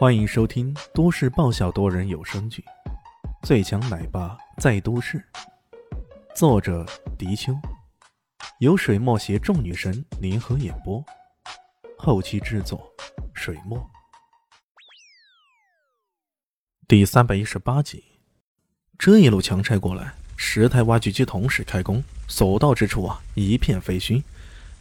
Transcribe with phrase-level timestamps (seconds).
[0.00, 2.64] 欢迎收听都市爆笑多人有声剧
[3.46, 5.18] 《最强奶爸在都市》，
[6.34, 6.86] 作者：
[7.18, 7.52] 迪秋，
[8.60, 11.04] 由水墨携众女神联合演播，
[11.98, 12.90] 后期制作：
[13.34, 13.78] 水墨。
[16.88, 18.02] 第三百一十八集，
[18.98, 24.22] 这一路强拆过来，十台挖掘机同时开工，所到之处啊，一片废墟。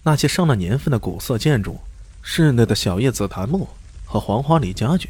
[0.02, 1.78] 那些上了年份的古色建筑，
[2.22, 3.68] 室内的小叶紫檀木。
[4.12, 5.08] 和黄花梨家具，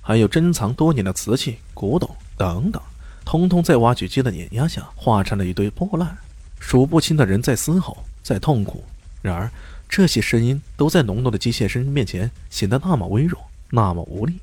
[0.00, 2.80] 还有珍藏多年的瓷器、古董等等，
[3.24, 6.16] 通通在挖掘机的碾压下化成了一堆破烂。
[6.60, 8.84] 数不清的人在嘶吼，在痛苦。
[9.20, 9.50] 然而，
[9.88, 13.36] 这些声音都在浓浓的机械声面前显得那么微弱，
[13.70, 14.38] 那么无力。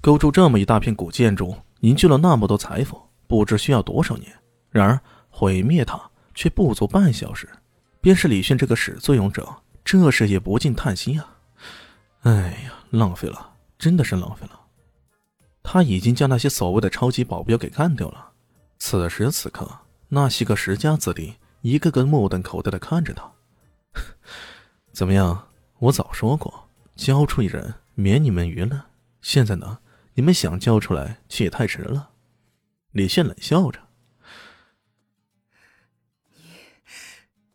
[0.00, 4.32] 构筑这么一大片古建筑，凝聚了那么多财富，不知需要多少年。
[4.70, 6.00] 然而，毁灭它
[6.36, 7.48] 却不足半小时。
[8.00, 9.48] 便是李迅这个始作俑者，
[9.84, 11.33] 这时也不禁叹息啊。
[12.24, 12.32] 哎
[12.64, 14.60] 呀，浪费了，真的是浪费了。
[15.62, 18.32] 他已经将那些所谓的超级保镖给干掉了。
[18.78, 23.32] 此时此刻，那些个十家子弟一个个目瞪口呆的看着他。
[24.92, 25.48] 怎么样？
[25.80, 28.88] 我早说过，交出一人免你们鱼了。
[29.20, 29.80] 现在呢，
[30.14, 32.10] 你们想交出来，却也太迟了。
[32.92, 33.80] 李现冷笑着：“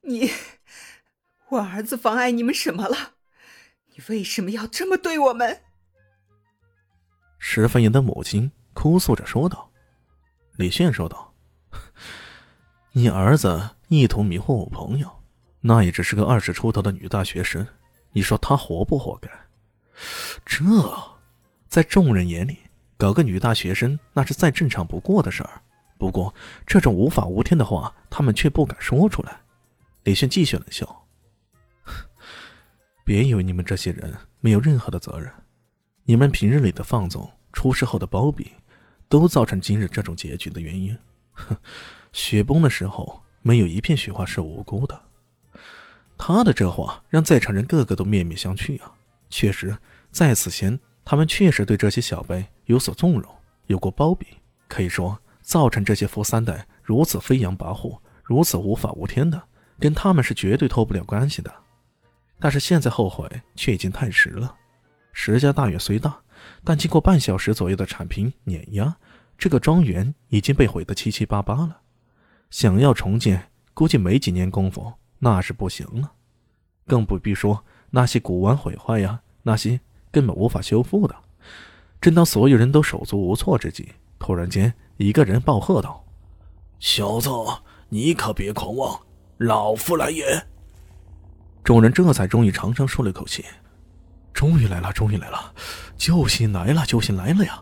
[0.01, 0.31] 你，你，
[1.49, 3.13] 我儿子妨碍你们什么了？”
[4.07, 5.61] 为什么要这么对我们？
[7.37, 9.69] 石凤英的母亲哭诉着说道
[10.57, 11.33] ：“李炫说道，
[12.91, 15.09] 你儿子意图迷惑我朋友，
[15.61, 17.65] 那也只是个二十出头的女大学生，
[18.11, 19.29] 你说他活不活该？
[20.45, 20.63] 这
[21.67, 22.57] 在众人眼里，
[22.97, 25.61] 搞个女大学生那是再正常不过的事儿。
[25.97, 26.33] 不过
[26.65, 29.41] 这种无法无天的话，他们却不敢说出来。”
[30.03, 31.07] 李炫继续冷笑。
[33.09, 35.33] 别以为你们这些人没有任何的责任，
[36.03, 38.51] 你们平日里的放纵，出事后的包庇，
[39.07, 40.95] 都造成今日这种结局的原因。
[41.31, 41.57] 哼，
[42.13, 45.01] 雪崩的时候，没有一片雪花是无辜的。
[46.19, 48.93] 他的这话让在场人个个都面面相觑啊！
[49.31, 49.75] 确实，
[50.11, 53.25] 在此前，他们确实对这些小辈有所纵容，
[53.65, 54.27] 有过包庇，
[54.67, 59.41] 可以说，造成这些富三代如此飞扬跋扈，如此无法无天的，
[59.79, 61.51] 跟他们是绝对脱不了关系的。
[62.39, 64.55] 但是现在后悔却已经太迟了。
[65.11, 66.21] 石家大院虽大，
[66.63, 68.95] 但经过半小时左右的铲平碾压，
[69.37, 71.81] 这个庄园已经被毁得七七八八了。
[72.49, 76.13] 想要重建，估计没几年功夫那是不行了。
[76.87, 79.79] 更不必说那些古玩毁坏呀，那些
[80.09, 81.15] 根本无法修复的。
[82.01, 86.05] 正当所有人都手足无措之际，突然间，一个人暴喝道
[86.79, 87.29] ：“小子，
[87.89, 88.99] 你可别狂妄，
[89.37, 90.47] 老夫来也！”
[91.63, 93.45] 众人这才终于长长舒了一口气，
[94.33, 95.53] 终于来了，终于来了，
[95.97, 97.61] 救星来了，救星来了呀！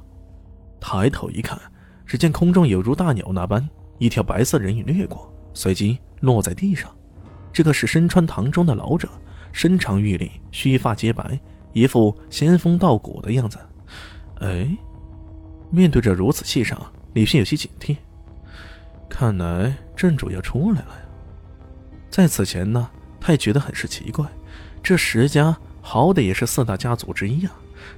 [0.79, 1.59] 抬头一看，
[2.05, 6.89] 只见空中有如大鸟那般一条白色人影掠过，随即落在地上。
[7.51, 9.09] 这个是身穿唐装的老者，
[9.51, 11.37] 身长玉立，须发皆白，
[11.73, 13.57] 一副仙风道骨的样子。
[14.39, 14.69] 哎，
[15.71, 16.79] 面对着如此气场，
[17.13, 17.97] 李迅有些警惕。
[19.09, 21.01] 看来镇主要出来了呀！
[22.09, 22.89] 在此前呢？
[23.27, 24.25] 他也觉得很是奇怪，
[24.81, 27.51] 这石家好歹也是四大家族之一啊，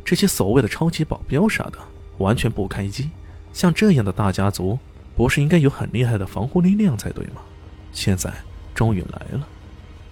[0.04, 1.78] 这些所谓的超级保镖啥的
[2.18, 3.12] 完全不堪一击。
[3.54, 4.80] 像这样的大家族，
[5.16, 7.44] 不是应该有很厉害的防护力量才对吗？
[7.92, 8.34] 现在
[8.74, 9.48] 终于来了。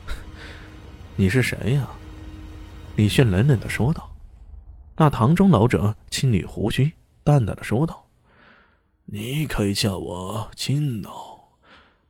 [1.18, 1.90] 你是谁呀？
[2.96, 4.12] 李炫冷冷的说道。
[4.98, 6.92] 那唐中老者轻捋胡须，
[7.24, 8.06] 淡淡的说道
[9.06, 11.40] ：“你可以叫我青老，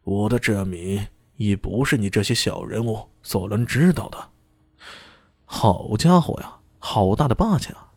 [0.03, 1.07] 我的真名。”
[1.37, 4.29] 已不是你这些小人物所能知道的。
[5.45, 7.91] 好家伙呀，好大的霸气啊！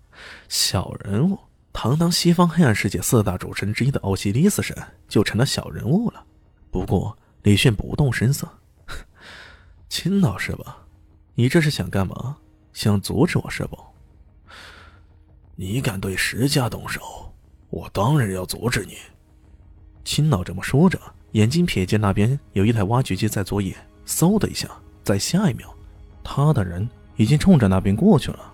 [0.48, 1.38] 小人物，
[1.72, 4.76] 堂堂西方黑暗世界四大主神之一的奥西里斯神
[5.08, 6.24] 就成了小人物了。
[6.70, 8.48] 不过李炫不动声色。
[9.88, 10.86] 青老是吧？
[11.34, 12.36] 你这是想干嘛？
[12.72, 13.78] 想阻止我是不？
[15.56, 17.34] 你敢对石家动手，
[17.70, 18.96] 我当然要阻止你。
[20.04, 21.00] 青老这么说着。
[21.32, 24.68] 眼睛瞥见那边有一台挖掘机在作业，嗖的一下，
[25.04, 25.66] 在下一秒，
[26.24, 28.52] 他的人已经冲着那边过去了。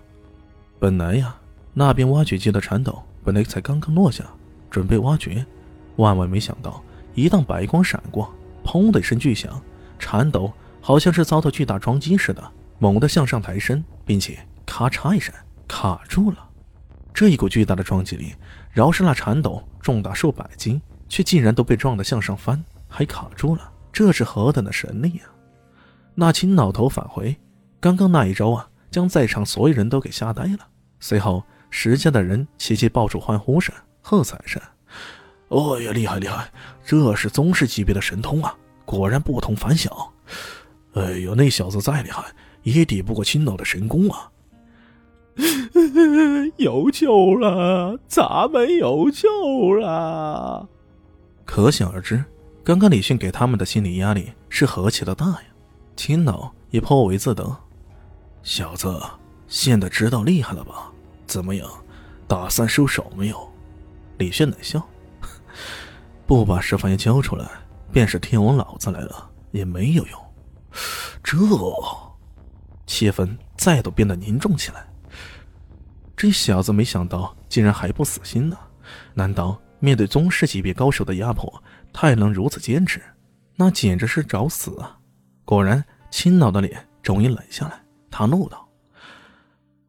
[0.79, 1.35] 本来呀，
[1.73, 4.23] 那边挖掘机的铲斗本来才刚刚落下，
[4.69, 5.43] 准备挖掘，
[5.95, 6.83] 万万没想到，
[7.15, 8.31] 一道白光闪过，
[8.63, 9.59] 砰的一声巨响，
[9.97, 14.37] 铲斗好像是遭到巨大撞击似的，猛地向上抬升，并且
[14.67, 15.33] 咔嚓一声
[15.67, 16.47] 卡住了。
[17.11, 18.35] 这一股巨大的撞击力，
[18.71, 20.79] 饶是那铲斗重达数百斤。
[21.09, 25.29] 却竟然都被撞得向上翻，还卡住了，这是何等的神力啊！
[26.15, 27.37] 那青老头返回，
[27.79, 30.67] 刚刚那一招啊，将在场所有人都给吓呆了。
[30.99, 34.61] 随后石家的人齐齐爆出欢呼声、喝彩声。
[35.49, 36.51] 哦呀，厉害厉害！
[36.85, 38.55] 这是宗师级别的神通啊，
[38.85, 39.91] 果然不同凡响。
[40.93, 42.23] 哎呦，那小子再厉害，
[42.63, 44.31] 也抵不过青老的神功啊！
[46.57, 49.29] 有救了，咱们有救
[49.75, 50.67] 了！
[51.57, 52.23] 可想而知，
[52.63, 55.41] 刚刚李迅给他们的心理压力是何其的大呀！
[55.95, 57.57] 青老也颇为自得。
[58.43, 59.01] 小子，
[59.47, 60.91] 现在知道厉害了吧？
[61.25, 61.67] 怎么样，
[62.27, 63.51] 打算收手没有？
[64.19, 64.87] 李迅冷笑。
[66.27, 67.49] 不把石方爷交出来，
[67.91, 70.21] 便是天王老子来了也没有用。
[71.23, 71.35] 这
[72.85, 74.85] 气氛再度变得凝重起来。
[76.15, 78.55] 这小子没想到竟然还不死心呢！
[79.15, 81.61] 难道面对宗师级别高手的压迫，
[81.93, 83.01] 他也能如此坚持？
[83.55, 84.97] 那简直是找死啊！
[85.45, 87.81] 果然，青老的脸终于冷下来，
[88.11, 88.67] 他怒道：“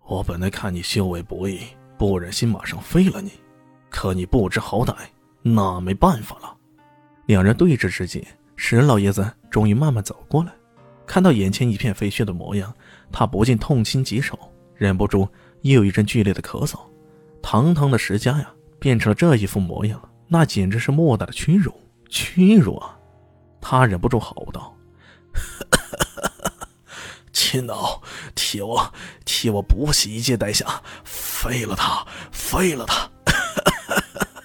[0.07, 1.61] 我本来看你修为不易，
[1.97, 3.33] 不忍心马上废了你，
[3.91, 4.95] 可你不知好歹。”
[5.43, 6.55] 那没办法了。
[7.27, 8.27] 两人对峙之际，
[8.57, 10.53] 石老爷子终于慢慢走过来，
[11.07, 12.75] 看到眼前一片废墟的模样，
[13.13, 14.39] 他不禁痛心疾首，
[14.75, 15.29] 忍不住
[15.63, 16.79] 又一阵剧烈的咳嗽。
[17.41, 21.73] 堂堂的石家呀，变成了这一副模样，那简直是莫大的屈辱！
[22.09, 22.97] 屈辱啊！
[23.61, 24.75] 他忍不住吼道
[27.33, 28.01] ：“秦老，
[28.35, 28.93] 替我，
[29.25, 30.67] 替我不惜一阶代价
[31.05, 33.11] 废了他，废了他！”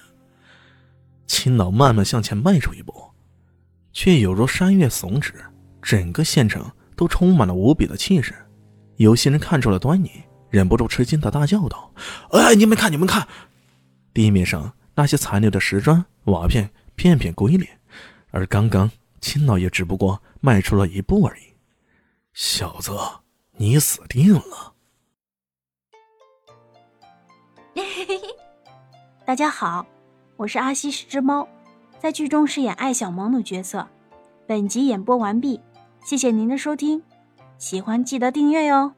[1.26, 2.92] 青老慢慢向前迈出一步，
[3.92, 5.32] 却有如山岳耸止，
[5.80, 8.34] 整个县城都充满了无比的气势。
[8.96, 10.10] 有些人看出了端倪，
[10.50, 11.92] 忍不住吃惊的大叫道
[12.32, 13.26] ：“哎，你们看，你们看！”
[14.14, 17.68] 地面上那些残留的石砖瓦片片片龟裂，
[18.30, 18.90] 而刚刚
[19.20, 21.42] 青老爷只不过迈出了一步而已。
[22.32, 22.92] 小子，
[23.56, 24.74] 你死定了！
[29.26, 29.84] 大家好。
[30.36, 31.48] 我是阿西是只猫，
[32.00, 33.88] 在剧中饰演艾小萌的角色。
[34.46, 35.60] 本集演播完毕，
[36.04, 37.02] 谢谢您的收听，
[37.56, 38.94] 喜欢记得订阅哟。